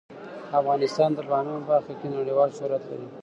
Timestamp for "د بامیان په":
1.13-1.67